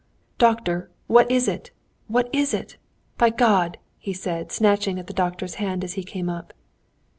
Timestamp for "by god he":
3.19-4.13